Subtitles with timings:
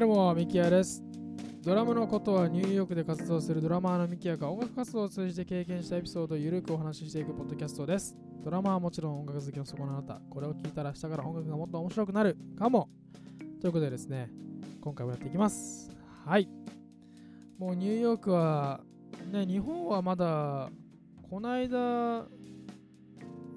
[0.00, 1.02] どうも、ミキヤです。
[1.64, 8.16] ドラムのことはニューヨークで活動するドラマーのミキヤが音楽活動を通じて経験したエピソードをゆるくお話ししていくポッドキャストです。
[8.44, 12.88] ドラマはもちろん音楽好きのそこのあなた、これを聞いたら明日から音楽がもっと面白くなるかも
[13.60, 14.30] ということでですね、
[14.80, 15.90] 今回もやっていきます。
[16.24, 16.48] はい。
[17.58, 18.80] もうニューヨークは、
[19.32, 20.70] ね、日本はまだ、
[21.28, 22.24] この間、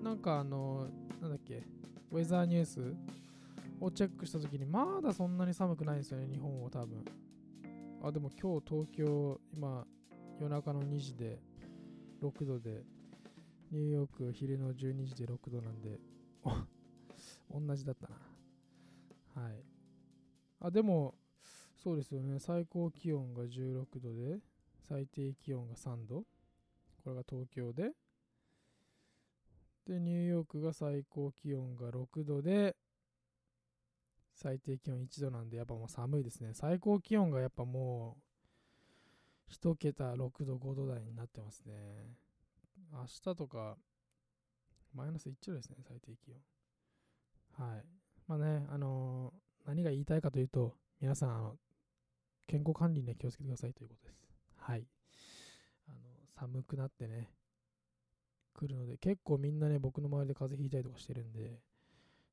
[0.02, 0.88] なんかあの、
[1.22, 1.62] なんだっけ、
[2.12, 2.96] ウェザーニュース
[3.82, 7.04] をチェックしたときに、まだそんなに寒くないんですよね、日本は多分。
[8.04, 9.86] あ、でも今日東京、今、
[10.40, 11.40] 夜中の2時で
[12.22, 12.84] 6度で、
[13.72, 16.00] ニューヨーク昼の12時で6度なんで、
[17.50, 19.44] 同じだったな。
[19.44, 19.64] はい。
[20.60, 21.16] あ、でも、
[21.76, 24.40] そうですよね、最高気温が16度で、
[24.82, 26.26] 最低気温が3度。
[27.04, 27.94] これが東京で。
[29.86, 32.76] で、ニューヨークが最高気温が6度で、
[34.42, 36.52] 最低気温1度なんで、やっぱもう寒いですね。
[36.54, 38.18] 最高気温がやっぱも
[39.50, 41.74] う、1桁6度、5度台になってますね。
[42.92, 43.78] 明日とか、
[44.94, 47.68] マイナス1度ですね、最低気温。
[47.68, 47.86] はい。
[48.28, 51.56] まあね、あのー何が言いたいかというと、皆さん、あの、
[52.48, 54.28] 健康管理には気をつけてくださいということです。
[54.58, 54.88] はい。
[55.88, 55.98] あの、
[56.34, 57.30] 寒くなってね、
[58.56, 61.60] 来るので、結構みんなね、僕の周りで風邪ひいたりとかしてるんで、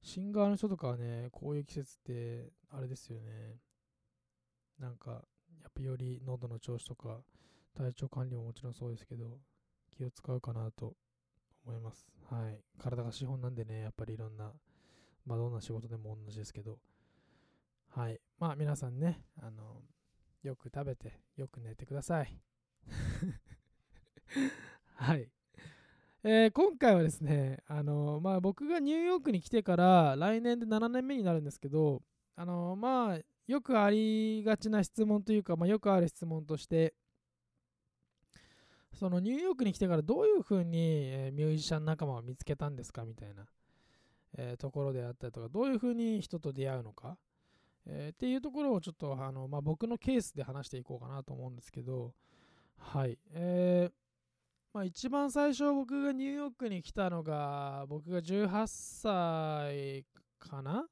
[0.02, 3.56] シンガーの人とかはね、こういう季節って、あれですよね。
[4.78, 5.22] なんか、
[5.62, 7.20] やっぱより喉の調子とか、
[7.76, 9.38] 体調管理ももちろんそうですけど、
[9.96, 10.94] 気を使うかなと
[11.66, 12.06] 思います。
[12.30, 12.60] はい。
[12.78, 14.52] 体が資本なんでね、やっぱりいろんな、
[15.26, 16.78] まあどんな仕事でも同じですけど、
[17.90, 18.20] はい。
[18.38, 19.82] まあ皆さんね、あの、
[20.42, 22.40] よく食べて、よく寝てください。
[24.94, 25.28] はい。
[26.24, 32.02] えー今回はですね、あのまあ、僕がニューヨークに来てから来年で7年目になるんですけど、
[32.36, 36.94] あのまあ、よくありがちな質問というか、まあ、よくある質問として、
[38.94, 40.78] そのニューヨークに来てからどういうふうに、
[41.08, 43.04] えミュージシャン仲間を見つけたんですか？
[43.04, 43.44] みたいな、
[44.36, 47.16] えーところであったりとか、どういうふうに人と出会うのか、
[47.86, 52.12] えーっていうところをちょっとあの、まあ、僕のケースで話していこうかなと思うんですけど、
[52.78, 53.18] はい。
[53.32, 53.92] えー
[54.72, 60.04] まあ、一番最初僕がニューヨークに来たのが僕が18歳
[60.38, 60.86] かな？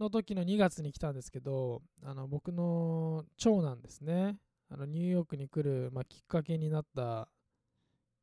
[0.00, 4.36] の時の2月に来たんですけどあの僕の長男ですね。
[4.70, 7.28] あのニューヨークに来る、まあ、きっかけになった、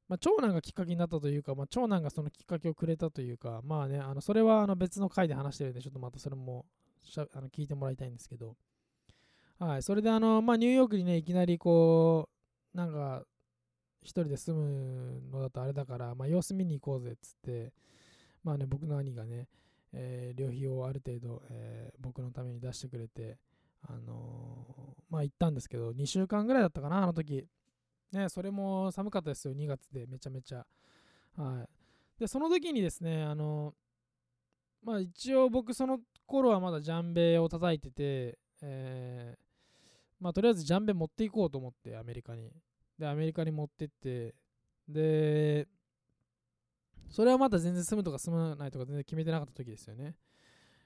[0.09, 6.66] まあ、長男がきっかけになったというか、まあ、長男がそのきっかけをくれたというかまあねあのそれはあの別の回で話してるんでちょっとまたそれも
[7.03, 8.56] しゃあの聞いてもらいたいんですけど。
[9.59, 12.28] はいそれであの、まあ、ニューヨークにねいきなりこ
[12.74, 13.24] うなんか
[14.03, 17.72] 一人で住むのだとあれだから、まあ、様子見に行こうぜっつって、
[18.44, 19.47] まあね、僕の兄がね、
[19.94, 23.38] えー旅費をある程度、えー僕のために出してくれて、
[23.88, 27.47] あのーまあ行ったんですけど、2週間ぐらいだったかな、あの時。
[28.12, 30.66] ね、それも寒かったですよ、2月でめちゃめちゃ。
[31.38, 32.19] はい。
[32.19, 33.73] で、その時にですね、あの
[34.83, 39.41] まあ一応僕その頃はまだジャンベを叩いてて、えー
[40.19, 42.51] まあとりあえずジャンベ持っていこうと思って、アメリカに。
[43.01, 44.35] で、アメリカに持ってって、
[44.88, 45.67] で、
[47.09, 50.16] それはまだ全然住むとか住まないとか全然決めてなかった時ですよね。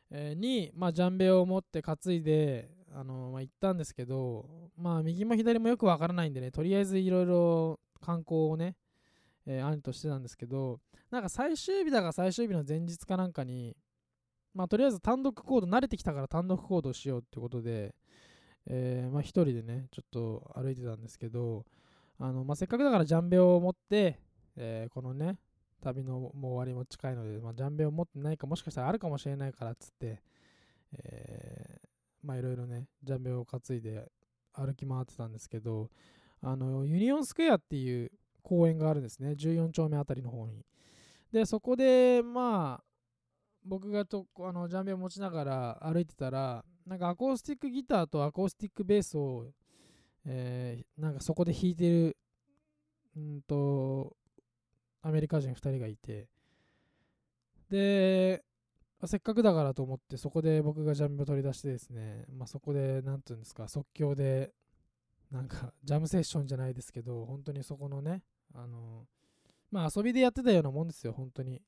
[0.09, 4.45] えーに、まあ、ジャンベを持って担いで、あのまあ、行ったんですけど、
[4.77, 8.77] まあ、右も左もよくわからないんでね、とりあえずいろいろ観光をね、
[9.45, 10.79] えー兄としてたんですけど、
[11.11, 13.75] なんか最終日だか最終日の前日かなんかに、
[14.53, 17.93] まあ、とりあえず単独行動、慣れてきたから単独行動しようってことで、
[18.67, 21.65] えーまあ、一人でね、ちょっと歩いてたんですけど、
[22.17, 24.19] あのまあ、せっかくだからジャンベを持って、
[24.55, 25.37] えーこのね、
[25.81, 30.21] 旅のもう終わりも近いので、まあ、ジャンベを持ってないかもしかしたらあるかもしれないからっつって、
[30.93, 31.81] え
[32.23, 34.09] まあいろいろね、ジャンベを担いで
[34.53, 35.89] 歩き回ってたんですけど、
[36.41, 38.11] あの、ユニオンスクエアっていう
[38.41, 40.65] 公園があるんですね、14丁目あたりの方に。
[41.31, 42.83] で、そこで、まあ、
[43.65, 49.47] 僕がとあのジャンベを持ちながら歩いてたら、なんかアコースティックギターとアコースティックベースを、
[50.25, 52.17] えーなんかそこで弾いてる、
[53.15, 54.15] うんと、
[55.01, 56.27] アメリカ人2人がいて、
[57.69, 58.43] で、
[59.05, 64.53] せっかくだからと思って、そこで僕がジャンベを取り出してですね、まあ、そこで、なんていうんですか、即興で、
[65.31, 68.23] なんか、ジャムセッションじゃないですけど、本当にそこのね、
[68.53, 69.05] あの、
[69.71, 71.61] まあ、遊びでやってたようなもんですよ、本当に。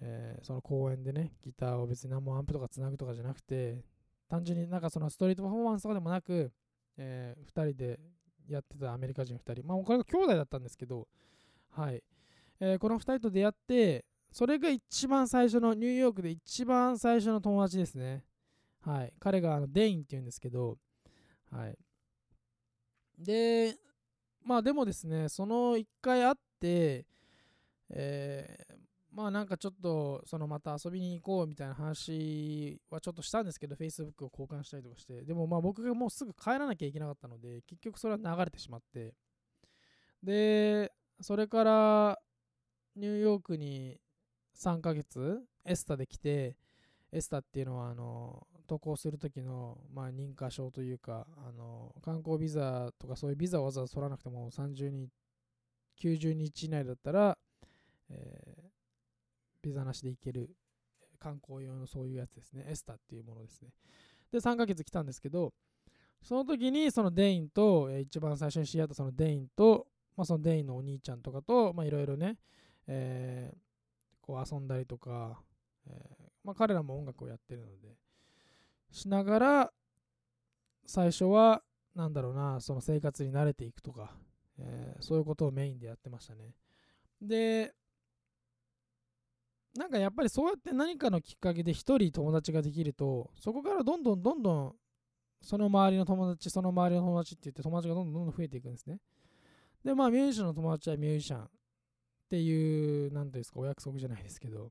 [0.00, 3.84] えーその公園でね、ギターを別に何もアンプとかつなぐとかじゃなくて、
[4.28, 6.52] 単純になんかそのストリートパフォーマンスとかでもなく、
[6.96, 8.00] え2人で
[8.48, 11.08] やってたアメリカ人2人、まあ、これが兄弟だったんですけど、
[11.70, 12.02] はい。
[12.60, 18.24] えーこの2人と出会って、それが一番最初の、ニューヨークで一番最初の友達ですね。
[18.80, 19.12] はい。
[19.18, 20.78] 彼があのデインっていうんですけど、
[21.50, 21.78] はい。
[23.18, 23.76] で、
[24.42, 27.06] まあでもですね、その1回会って、
[27.90, 28.74] えー、
[29.12, 39.14] まあなんかちょっと、そのまた遊びに行こうみたいな話はちょっとしたんですけど、Facebook を交換したりとかして、でもまあ僕がもうすぐ帰らなきゃいけなかったので、結局それは流れてしまって、
[40.22, 42.18] で、それから
[42.96, 44.00] ニューヨークに
[44.56, 46.56] 3ヶ月エスタで来て、
[47.12, 55.10] エスタっていうのはあの渡航するときの、まあ、認可証というかあの観光ビザとかそういうビザをわざわざ取らなくても30日
[56.02, 57.38] 90日以内だったら、
[59.62, 60.50] ビザなしで行ける
[61.18, 62.64] 観光用のそういうやつですね。
[62.68, 63.70] エスタっていうものですね。
[64.30, 65.52] で3ヶ月来たんですけど
[66.22, 69.86] その時にそのデインと、え、一番最初に知り合ったそのデインと、
[70.16, 72.38] まあ、そのデインのお兄ちゃんとかといろいろね、
[72.86, 73.56] えー、
[74.20, 75.42] こう遊んだりとか、
[75.86, 77.96] えーまあ、彼らも音楽をやってるので
[78.90, 79.72] しながら
[80.86, 81.62] 最初は
[81.94, 84.12] なんだろうなその生活に慣れていくとか、
[84.58, 86.54] えー、そういうことをメインでやってましたね。
[87.20, 87.74] で
[89.76, 94.74] なんかやっぱりそうやって何かのきっかけで一人友達ができるとそこからどんどんどんどん
[95.40, 98.98] その周りの友達その周りの友達って言って友達がどんどんどんどん増えていくんですね
[99.84, 101.48] でまあミュージシャンの友達はミュージシャンっ
[102.28, 104.70] ていう何ていうんですかお約束じゃないですけど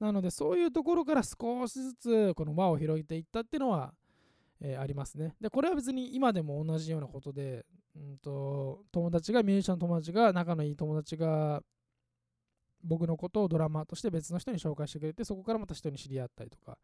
[0.00, 3.94] なのでそういうところから少しずつこの輪を広げていったっていうのは、
[4.60, 5.34] えー、ありますね。
[5.40, 7.64] で、これは別に今でも同じようなことで、
[7.96, 11.62] うんと、友達が、ミュージシャンの友達が、仲のいい友達が、
[12.84, 16.78] 僕のことをドラマとして別の人に紹介してくれて、そこからまた人に知り合ったりとか、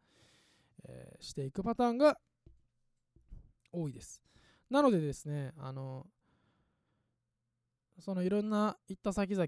[0.87, 2.17] えー、していくパターンが
[3.71, 4.21] 多いです。
[4.69, 6.07] なのでですね、あの、
[7.99, 9.47] そのいろんな行った先々、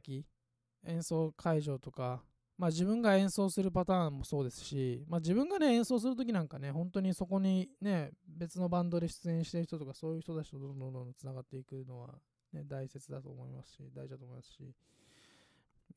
[0.85, 2.23] 演奏会場とか、
[2.57, 12.09] まあ、自分が演奏するパターンもそうですし、まあ、自分がね演奏するときなんかね本当にそこにね別のバンドで出演してる人とかそういう人たちとどんどんどんどんつながっていくのは、
[12.53, 14.71] ね、大切だと思いますし大事だと思いますし、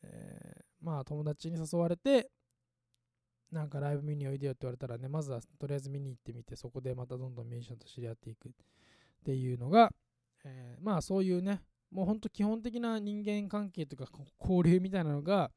[0.02, 2.31] えー、まあ友達に誘われて
[3.50, 8.52] なんかライブ見においでよって言われたらねまずはとりあえず見に行ってみてそこでまたどんどんミュージシャンと知り合っていくっ
[9.25, 9.93] ていうのが、
[10.44, 14.06] えー、まあそういうねもう本当基本的な人間関係とか
[14.40, 15.50] 交流みたいなのが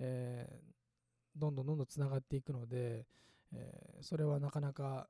[0.00, 3.06] えー、どんどんどんどんつながっていくので、
[3.52, 5.08] えー、それはなかなか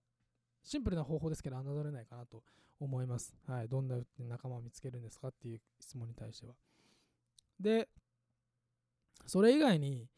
[0.65, 2.43] シンプルな方法ですけど侮れないかなと
[2.81, 3.35] 思います。
[3.47, 6.55] はい、どんな仲間を見つけるんですかっていう質問に対しては。
[7.59, 7.89] で、
[9.31, 10.09] それ以外に、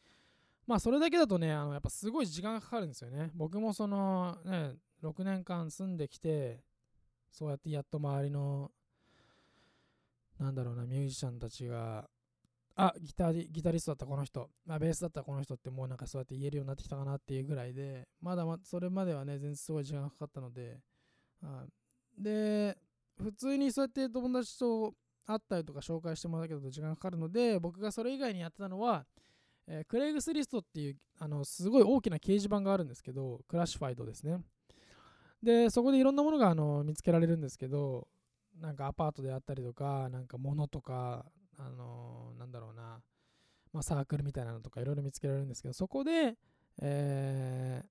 [0.67, 3.31] まあそれだけだとね、あのやっぱすごい時間がかかるんですよね。
[3.35, 4.73] 僕もそのね、
[5.03, 6.64] 6年間住んできて、
[7.31, 8.70] そうやってやっと周りの、
[10.38, 12.09] なんだろうな、ミュージシャンたちが
[12.75, 20.81] あギタリギタリストだったこの人、まあ、ベースだったこの人ってもうなんかそうやって言えるようになってきたかなっていうぐらいでまだまそれまではね全然すごい時間がかかったので
[21.43, 21.64] あ
[22.19, 22.76] で
[23.19, 24.94] 普通にそうやって友達と
[25.26, 29.04] 会ったりとか紹介してもらうけど時間かかるので僕がそれ以外にやってたのは、
[29.66, 34.38] えー、クレイグスリストっていうあのすごい大きな掲示板があるんですけどクラシファイドですね。
[35.42, 38.06] でそこでいろんなものがあの見つけられるんですけど
[38.60, 41.25] なんかアパートであったりとかなんか物とか
[41.58, 43.00] あのー、なんだろうな、
[43.73, 46.37] まあ、サークルみたいなのとかいろいろ見つけられるんですけど、そこで、
[46.80, 47.82] え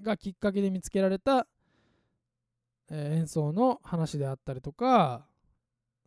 [0.00, 1.46] ー、がきっかけで見つけられた、
[2.90, 5.26] えー、演奏の話であったりとか、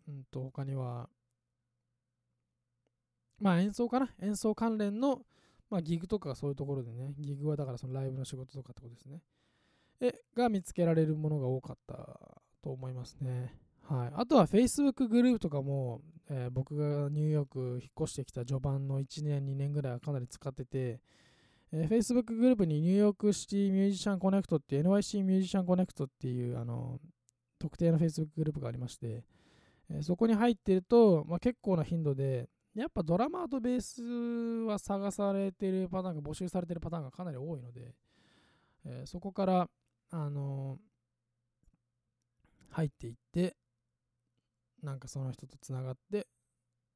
[0.08, 1.10] うんと、他には、
[3.40, 4.10] まあ演奏かな？
[4.22, 5.22] 演奏関連の、
[5.70, 9.22] まあ、ギグとかそういうところでね、ギグはだからそのライブの仕事とかってことですね。
[10.00, 11.96] え、が見つけられるものが多かった
[12.62, 13.54] と思いますね。
[13.84, 21.02] はい、あとは Facebook グループとかも、えー、僕がニューヨーク引っ越してきた序盤の1年、2年ぐらいはかなり使ってて、
[21.72, 27.00] えー、Facebook グループにニューヨークシティミュージシャンコネクトっていう NYC ミュージシャンコネクトっていうあの
[27.60, 29.24] 特定の Facebook グループがありまして、
[30.00, 34.02] え、そこに入ってると、まあ、結構な頻度で、やっぱドラマーとベース
[34.66, 37.94] は探されてるパターンが募集されてるパターンがかなり多いので、
[38.86, 39.70] えー、そこから、
[40.14, 40.78] あの
[42.72, 43.56] 入っていって、
[44.82, 46.28] なんかその人とつながって、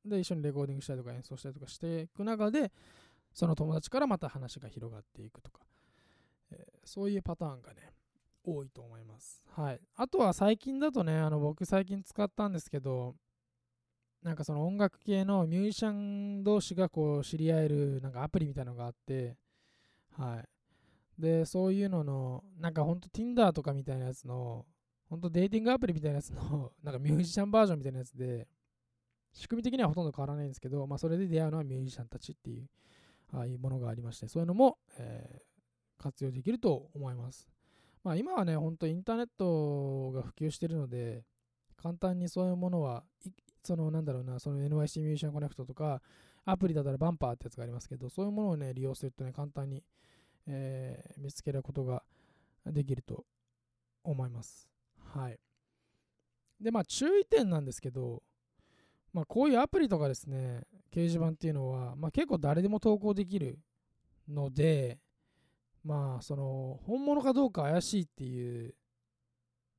[0.06, 2.72] で、一緒にレコーディングしたりとか演奏したりとかしていく中で、
[3.34, 5.62] その友達からまた話が広がっていくとか、
[6.52, 7.92] えー、そういうパターンがね、
[8.46, 9.44] 多いと思います。
[9.56, 9.80] はい。
[9.96, 13.16] あとは最近だとね、あの僕最近使ったんですけど、
[14.22, 19.38] なんかその音楽系のミュージシャン同士がこう知り合えるなんかアプリみたいなのがあって、
[20.18, 21.22] はい。
[21.22, 24.66] で、そういうのの、なんかほんと Tinder とかみたいなやつの、
[25.10, 28.48] 本当デーティングアプリみたいなやつの、 なんかミュージシャンバージョンみたいなやつで、
[29.32, 32.70] 仕組み的にはほとんど変わらないんですけど、まあ、それで出会うのはミュージシャンたちっていう、
[33.32, 35.42] ああいうものがありまして、そういうのも、え
[35.98, 37.50] 活用できると思います。
[38.06, 41.26] まあ、今はね、本当インターネットが普及してるので、
[41.76, 43.04] 簡単にそういうものは、
[43.64, 46.04] そのなんだろうな、その NYC ミュージシャンコネクトとか、
[46.46, 49.84] アプリだったらバンパーってやつがありますけど、そういうものをね、利用するとね、簡単に、
[50.46, 52.04] えー、見つけることが
[52.68, 53.26] できると
[54.04, 54.70] 思います。
[55.00, 55.40] はい。
[56.62, 58.22] で、まあ、注意点なんですけど、
[59.14, 63.58] まあ、こういうアプリとかですね、掲示板っていうのは、まあ、結構誰でも投稿できる
[64.28, 65.00] ので、
[65.86, 68.74] まあ、その、本物かどうか怪しいっていう、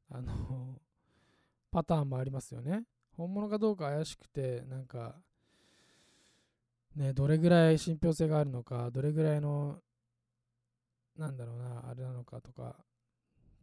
[0.08, 0.80] あの
[1.72, 2.84] パターンもありますよね。
[3.16, 5.20] 本物かどうか怪しくて、なんか、
[6.94, 9.82] ね、どれぐらい信憑性があるのか、どれぐらいの、
[11.16, 12.84] なんだろうな、あれなのかとか、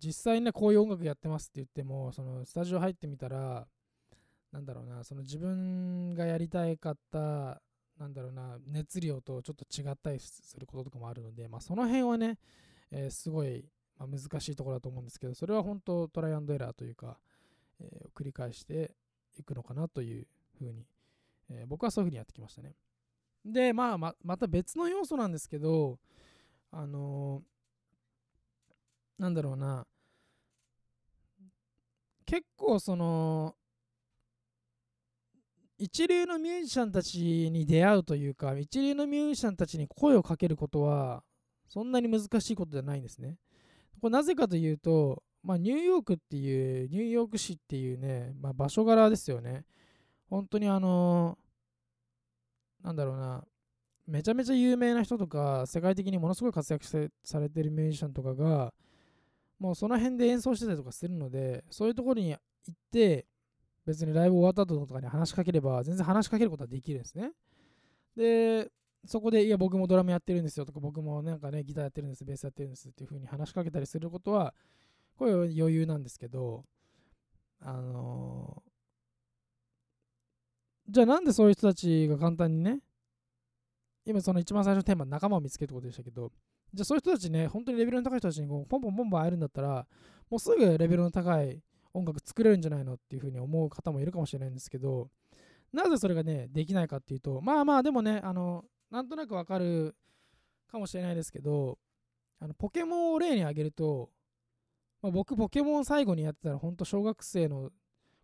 [0.04, 3.66] 実際にね、こういう音楽やってますって言っても、そのスタジオ入ってみたら、
[4.52, 7.62] なんだろうな、その自分がやりたいかった、
[7.98, 12.38] なんだろうな、熱量とちょっと違ったりすることとかもあるので、まあ、その辺はね、
[12.92, 13.66] えー、すごい、
[13.98, 17.20] まあ、難しいところだと思うんですけど、それは本当トライアンドエラーというか、
[17.80, 18.96] えー、繰り返して
[19.38, 20.86] いくのかなというふうに、
[21.50, 22.74] えー、僕はそういうふうにやってきましたね。
[23.46, 26.00] で、まあ、ままた別の要素なんですけど、
[26.72, 27.44] あの
[29.20, 29.86] なんだろうな、
[32.26, 33.56] 結構その
[35.84, 37.18] 一流のミュージシャンたち
[37.52, 41.24] に出会うというか一流のミュージシャンたちに声をかけることは
[41.68, 43.38] そんなに難しいことじゃないんですね。
[44.00, 49.66] これなぜかというと、まあ、ニューヨークっていうニューヨーク市っていうね、まあ、場所柄ですよね。
[50.30, 51.38] 本当にあの
[52.82, 53.44] なんだろうな
[54.08, 58.74] めちゃめちゃ有名な人とか世界的にものすごい活躍されてるミュージシャンとかが
[59.60, 63.26] もうその辺で演奏してたりとかするので、そういうところに行って、
[63.86, 67.32] 別にライブ終わった後とかに話しかければ、全然話しかけることはできるんですね。
[68.16, 68.72] で、
[69.06, 74.54] そこで、いや、僕もドラムやってるんですよとか、僕もなんかね、ギターやってるんです、ベースやってるんですっていう風に話しかけたりすることは、
[75.18, 76.64] これは余裕なんですけど、
[77.60, 82.80] あのー、じゃあなんでそういう人たちが簡単にね、
[84.06, 86.32] 今その一番最初のテーマ、仲間を見つけるってことでしたけど、
[86.74, 89.86] じゃあそういう人たちね、本当にレベルの高い人たちにこうポンポンポンポン会えるんだったら、
[90.30, 91.62] もうすぐレベルの高い
[91.94, 95.10] 音楽作れるんじゃないのっていうふうに思う方もいるかもしれないんですけど、
[95.72, 99.96] なぜそれがね、できないかっていうと、まあまあでもね、あの、なんとなくわかる
[100.72, 101.78] かもしれないですけど、
[102.40, 104.10] あのポケモンを例に挙げると、
[105.02, 107.72] まあ、僕、ポケモン最後にやってたら、本当小学生の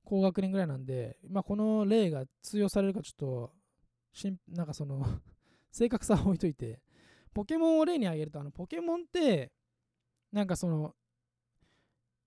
[0.06, 3.52] 高学年ぐらいなんで、まあ、この例が通用されるかちょっと、
[4.14, 5.06] しん なんかその
[5.72, 6.82] 正確さを置いといて、
[7.34, 9.52] ポケモンを例に挙げると、あのポケモンって、
[10.32, 10.96] なんかその、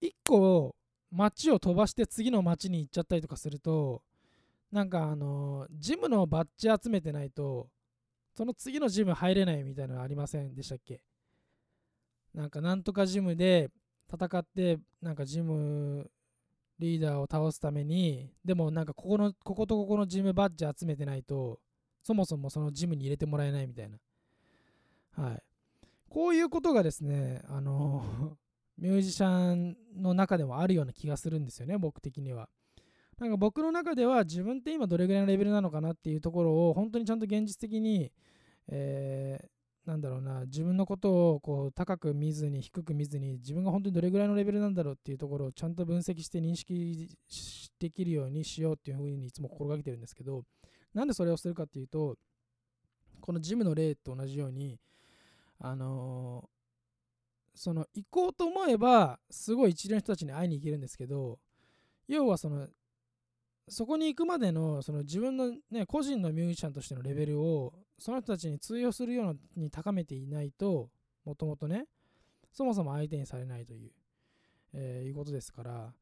[0.00, 0.76] 1個
[1.12, 4.02] 街を飛ばして次の街に行っちゃったりとかすると、
[4.72, 7.68] なんかあの、ジムのバッジ集めてないと、
[8.34, 11.02] その次のジム入れないみたいなのありませんでしたっけ？
[12.34, 13.68] なんかなんとかジムで
[14.10, 16.10] 戦って、なんかジム
[16.78, 21.60] リーダーを倒すために、でもなんかここの、こことここのジムバッジ集めてないと、
[22.02, 23.98] そもそもそのジムに入れてもらえないみたいな。
[25.22, 25.42] はい。
[26.08, 28.36] こういうことがですね、あの、
[28.82, 32.48] ミュージシャンの中でもあるような気がするんですよね、僕的には。
[33.20, 38.10] なんか僕の中では自分って今どれぐらいのレベルなのかなっていうところを本当にちゃんと現実的に、
[38.66, 47.08] えー、なんだろうな、自分のことをこう高く見ずに低く見ずに自分が本当にどれぐらいのレベルなんだろうっていうところをちゃんと分析して認識
[47.78, 50.42] できるようにしようっていうふうにいつも心がけてるんですけど、
[50.92, 52.16] なんでそれをするかっていうと、
[53.20, 54.80] このジムの例と同じように、
[55.60, 56.50] あの、
[57.54, 61.38] その行こうと思えばすごい一流の人たちに会いに行けるんですけど
[62.08, 62.68] 要はその
[63.68, 70.90] そこに行くまでのその自分の、ね、個人のミュージシャンとしてのレベルをその人たちに通用するように高めていないと
[71.24, 71.86] もともとね
[72.52, 73.90] そもそも相手にされないという、
[74.74, 75.92] えー、いうことですから、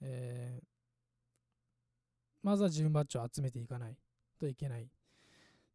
[0.00, 0.64] えー、
[2.42, 3.96] まずは自分バッジを集めていかない
[4.38, 4.86] といけないっ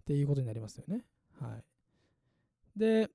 [0.05, 1.05] ていうことになりますよね。
[1.39, 2.79] はい。
[2.79, 3.09] で、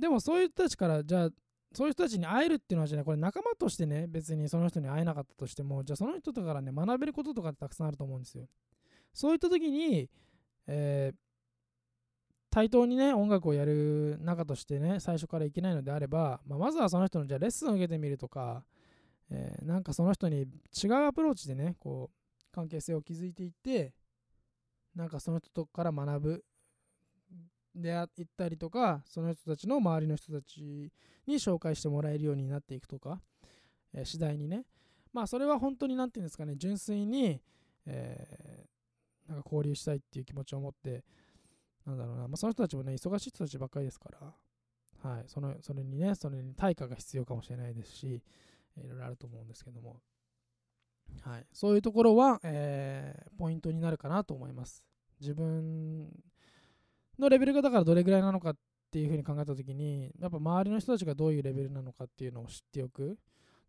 [0.00, 1.28] でもそういう人たちからじゃあ
[1.72, 8.48] そういう人たちに会えるっていうのはじゃないこれ仲間としてね別にその人に会えなかったとしてもじゃあその人とからね学べることとかってたくさんあると思うんですよ。
[9.12, 10.08] そういった時に、
[10.66, 11.16] えー、
[12.50, 18.64] 対等にね音楽をやる中としてね最初からいけないのであれば、まあ、まずはその人のじゃあレッスンを受けてみるとか、
[19.30, 20.46] えー、なんかその人に
[20.82, 23.92] 違うアプローチでねこう関係性を築いていって
[24.96, 26.44] なんかその人から学ぶ
[27.80, 30.92] 出会ったりとかその人たちの周りの人たち
[31.26, 33.20] に紹介してもらえるようになっていくとか、
[33.92, 34.64] えー、次第にね。
[35.12, 37.40] まあそれは本当に何て言うんですかね純粋に、
[37.86, 41.04] えー、なんか交流したいっていう気持ちを持って
[41.84, 44.32] なんだろうな、まあ、その人たちもね忙しい人たちばっかりですから。
[45.02, 48.22] はい、そのそれにね、それに対価が必要かもしれないですし、
[48.76, 49.96] いろいろあると思うんですけども、
[51.22, 54.84] はい、そういうところは、えー、ポイントになるかなと思います。
[55.20, 56.08] 自分
[57.20, 58.56] のレベルがだからどれぐらいなのかっ
[58.90, 63.16] ていうふうに考えたときに、やっぱ周りの人たちがどういうレベルなのかっていうのを知っておく。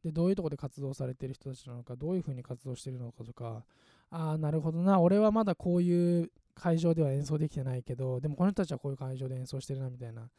[0.03, 3.63] で、どういうところで活動されてる人たちなのか、どういうふうに活動してるのかとか、
[4.10, 10.29] ああ、なるほどな、俺はまだこういう会場では演奏できてないけど、でもこの人たちはこういう会場で演奏してるなみたいな。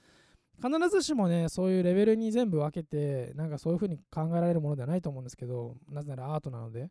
[0.61, 6.91] 必ずしもね、そういうレベルに全部分けて、なんかそういうふうに考えられるものではないと思うんですけど、なぜならアートなので。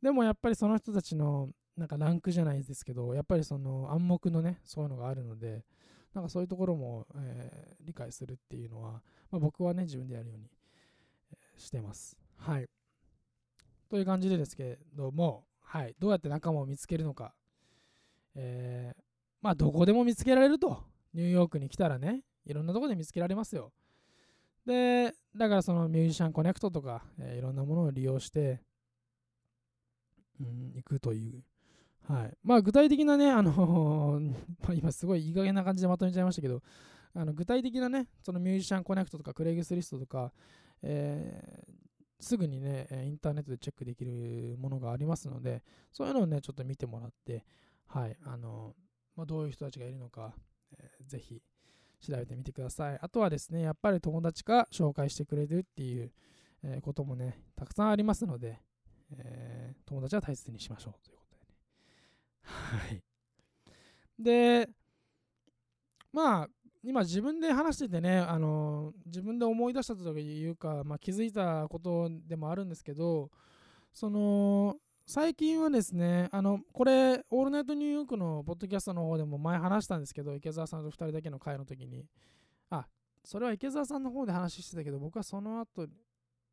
[0.00, 5.64] でもやっぱりその人たちのなんかランクじゃないですけど、やっぱりその暗黙のね、そういうのがあるので、
[6.12, 10.50] なんかそういうところも、えー、理解するっていうのは、まあ、僕はね、自分でやるように、
[11.56, 12.16] してます。
[12.36, 12.68] はい。
[13.90, 17.34] という感じでですけども、はい、どうやって仲間を見つけるのか、
[18.34, 19.02] えー、
[19.42, 20.82] まあ、どこでも見つけられると。
[21.14, 23.72] ニューヨークに来たらね、いろんなとこで見つけられますよ。
[24.66, 28.60] で、だからそのミュージシャンコネクトとか、えー、いろんなものを利用して、
[30.40, 31.42] うん、行くという。
[32.08, 32.36] はい。
[32.42, 34.20] まあ、具体的なね、あの
[34.66, 36.62] ま今すごいいい加減な感じでまとめちゃいましたけど、
[37.14, 40.32] あの具体的なね、そのミュージシャンコネクトとかクレイグスリストとか、
[40.82, 45.62] えー、すぐにね、インターネットでチェックできるものがありますので、
[45.92, 47.44] そういうのをね、ちょっと見てもらって、
[47.86, 48.74] はい、あの、
[49.14, 50.34] まあ、どういう人たちがいるのか、
[50.78, 51.42] えー、ぜひ
[52.00, 52.98] 調べてみてください。
[53.02, 56.12] あとはですね、やっぱり友達が紹介してくれるっていう、
[56.62, 58.60] え、こともね、たくさんありますので、
[59.10, 61.17] えー、友達は大切にしましょうと。
[62.48, 63.02] はい。
[64.18, 64.68] で、
[66.12, 66.48] まあ、
[66.82, 73.30] 今自分で話しててね、あの自分で思い出したというか、まあ、気づいたことでもあるんですけど、
[73.92, 74.76] その
[75.06, 82.04] 最近はですね、あのこれ、オールナイトニューヨークのポッドキャストの方でも前話したんですけど、池澤さんと2人だけの会の時に、
[82.70, 82.86] あ、
[83.24, 85.86] それは池澤さんの方で話してたけど、僕はその後、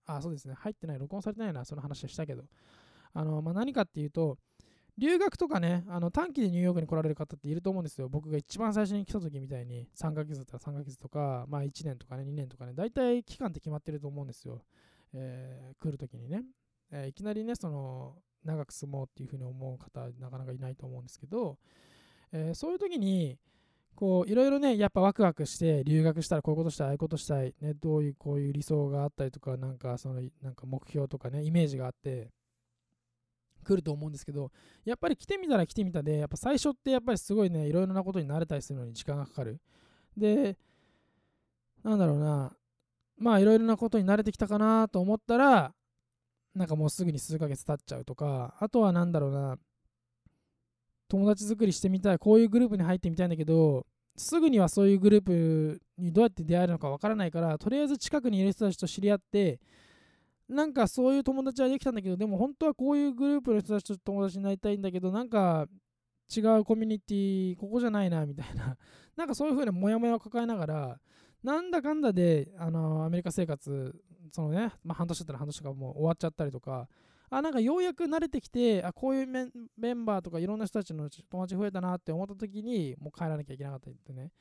[0.06, 2.44] あ、そうですね、入ってない、録音されてないな、その話したけど、
[3.14, 4.38] あのまあ、何かっていうと、
[4.98, 8.08] 留学とかね、あの短期でニューヨークに来られる方っていると思うんですよ。
[8.08, 14.62] 僕が一番最初に来た時みたいに3ヶ月だったら3ヶ月とか、まあ1年とかね、2年とかね、大体期間って決まってると思うんですよ。
[15.14, 16.44] えー、来る時にね、
[16.92, 21.58] えー、いきなりね、その、長く住もうっていうふうに思う方、なかなかいないと思うんですけど、
[22.32, 23.38] えー、そういう時に、
[23.96, 32.30] こう、いろいろね、やっぱワクワクして、留学したらこういうことしたい、ああいうことしたい、ね、どういう、こういう理想があったりとか、なんか、その、なんか目標とかね、イメージがあって、
[33.66, 34.52] 来ると思うんですけど、
[34.86, 39.60] やっぱり来てみたら来てみたで、やっぱ最初ってやっぱりすごいね、いろいろなことに慣れたりするのに時間がかかる。
[40.16, 40.58] で、
[41.84, 42.56] なんだろうな、
[43.18, 45.74] まあいろいろなことに慣れてきたかなと思ったら、
[46.54, 49.58] なんかもうすぐに数ヶ月経っちゃうとか、あとはなんだろうな、
[51.08, 53.86] 友達作りしてみたい、こういうグループに入ってみたいんだけど、
[54.18, 59.60] すぐにはそういうグループにどうやって出会えるのかわからないから、とりあえず近くにいる人たちと知り合って、
[60.48, 65.68] なんかそういう友達はできたんだけど、でも本当はこういうグループの人たちと友達になりたいんだけど、なんか
[66.36, 68.78] 違うコミュニティ、ここじゃないな、みたいな。
[69.16, 71.02] なんかそういう風なモヤモヤを抱えながら、
[71.44, 73.96] なんだかんだで、あの、アメリカ生活、
[74.32, 76.90] そのね、まあ、半年だったら半年とかもう終わっちゃったりとか、
[77.30, 84.32] あ、なんかようやく慣れてきて、あ、こういうメンバーとかいろんな人たちの友達増えたなって思った時に、もう帰らなきゃいけなかったりってね、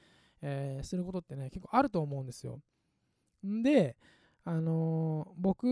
[0.40, 2.60] えー、することってね、結構あると思うんですよ。
[3.46, 3.96] んで、
[4.44, 5.66] あの、僕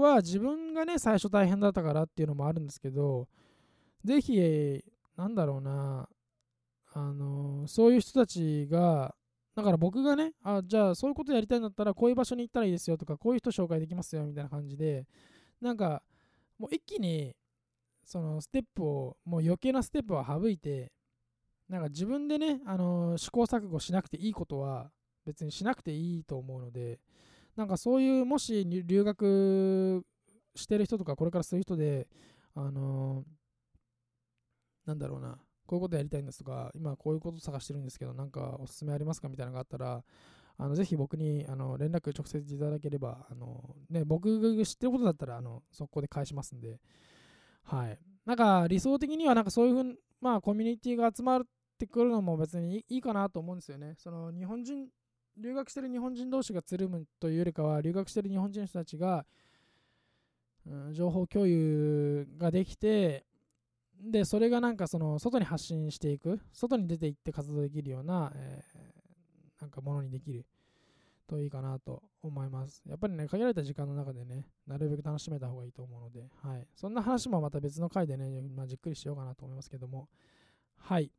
[0.00, 3.28] は自分がね、最初大変だったからっていうのもあるんですけど、
[4.04, 4.84] ぜひ、
[5.16, 6.08] なんだろうな、
[6.92, 9.14] あの、そういう人たちが、
[9.56, 15.06] だから僕がね、あ、じゃあそういうことやりたいんだったら、こういう場所に行ったらいいですよとか、こういう人紹介できますよみたいな感じで、
[15.60, 16.02] なんか、
[16.58, 17.34] もう一気に、
[18.04, 20.92] そのステップを、もう余計なステップは省いて、
[21.68, 24.92] なんか自分でね、あの、試行錯誤しなくていいことは
[25.24, 27.00] 別にしなくていいと思うので、
[27.56, 30.04] なんかそういうもし留学
[30.54, 32.08] してる人とかこれからする人で
[32.54, 33.24] あの、
[34.86, 40.04] なんだろうなこういうことやりたいんですとか今こういうこと探してるんですけどなんかおすすめありますかみたいなのがあったら
[40.58, 46.80] あのぜひ僕にあの連絡直接いただければあの、ね、僕が知ってることだったらあの速攻で返しますんで。
[47.64, 47.98] はい。
[48.24, 51.40] なんか理想的にはなんかそういうふうまあコミュニティが集まっ
[51.78, 53.94] てくるのも別にいいかなと思うんですよね。
[53.98, 54.88] その日本人
[55.38, 59.24] 留学してる日本人同士がつるむというよりかは留学してる日本人の人たちが、
[60.66, 63.24] うん、情報共有ができて
[64.00, 70.44] でそれがなんかその外に発信していく外に出ていって活動できるような、えー、なんかものにできる
[71.26, 72.82] といいかなと思います。
[72.86, 80.08] やっぱりね限られた時間の中でねなるべく楽しめた方がいいと思うので、はい、そんな話もまた別の回でね、まあ、じっくりしようかなと思いますけども。
[80.76, 81.10] はい。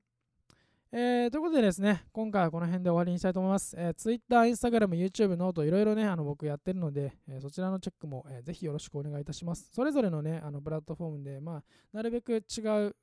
[0.89, 3.75] えー、ということでですね、今回はこの辺で終わりにしたいと思います。
[3.77, 9.69] えー、Twitter、Instagram、YouTube、 note、いろいろね、あの僕やってるので、えー、そちらのチェックも、えー、ぜひよろしくお願いいたします。
[9.73, 12.95] それぞれのね、あのプラットフォームで、まあ、なるべく違う、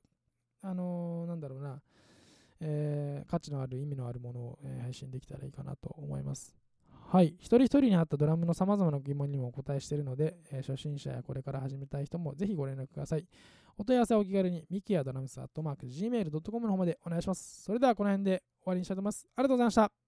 [0.63, 1.79] あのー、なんだろうな、
[2.59, 6.64] えー、価値のある、意味のあるものを、えー、配信できたらいいかなと思います。
[7.07, 7.35] はい。
[7.39, 13.25] 一人一人に合ったドラムの様々な疑問にもお答えしているので、えー、初心者やこれから始めたい人もぜひご連絡ください。
[13.77, 17.63] お問い合わせはお気軽に、ミキやドラムスアットマーク Gmail.com の方までお願いします。
[17.63, 19.27] それではこの辺で終わりにしたいと思います。
[19.35, 20.04] ありがとうございました。